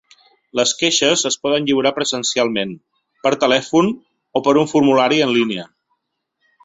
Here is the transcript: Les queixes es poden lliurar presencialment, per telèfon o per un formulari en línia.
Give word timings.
Les 0.59 0.69
queixes 0.79 1.25
es 1.29 1.35
poden 1.43 1.67
lliurar 1.67 1.91
presencialment, 1.97 2.71
per 3.27 3.35
telèfon 3.45 3.93
o 4.41 4.43
per 4.49 4.55
un 4.63 4.71
formulari 4.73 5.21
en 5.27 5.35
línia. 5.37 5.67